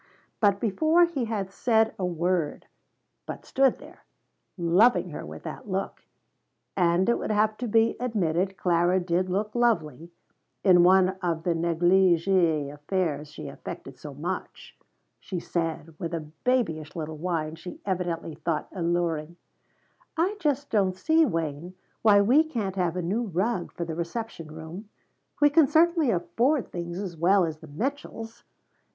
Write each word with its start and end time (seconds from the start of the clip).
But 0.39 0.59
before 0.59 1.05
he 1.05 1.25
had 1.25 1.51
said 1.51 1.93
a 1.99 2.05
word, 2.07 2.65
but 3.27 3.45
stood 3.45 3.77
there, 3.77 4.03
loving 4.57 5.11
her 5.11 5.23
with 5.23 5.43
that 5.43 5.69
look 5.69 6.05
and 6.75 7.07
it 7.07 7.19
would 7.19 7.29
have 7.29 7.55
to 7.57 7.67
be 7.67 7.95
admitted 7.99 8.57
Clara 8.57 8.99
did 8.99 9.29
look 9.29 9.53
lovely, 9.53 10.09
in 10.63 10.81
one 10.81 11.09
of 11.21 11.43
the 11.43 11.53
neglige 11.53 12.27
affairs 12.73 13.27
she 13.31 13.47
affected 13.47 13.99
so 13.99 14.15
much 14.15 14.75
she 15.19 15.39
said, 15.39 15.93
with 15.99 16.15
a 16.15 16.25
babyish 16.45 16.95
little 16.95 17.17
whine 17.17 17.53
she 17.53 17.79
evidently 17.85 18.33
thought 18.33 18.69
alluring: 18.73 19.35
"I 20.17 20.35
just 20.39 20.71
don't 20.71 20.95
see, 20.95 21.27
Wayne, 21.27 21.75
why 22.01 22.21
we 22.21 22.43
can't 22.43 22.75
have 22.75 22.95
a 22.95 23.03
new 23.03 23.25
rug 23.27 23.71
for 23.71 23.85
the 23.85 23.93
reception 23.93 24.47
room. 24.49 24.89
We 25.39 25.51
can 25.51 25.67
certainly 25.67 26.09
afford 26.09 26.71
things 26.71 26.97
as 26.97 27.15
well 27.15 27.45
as 27.45 27.59
the 27.59 27.67
Mitchells." 27.67 28.43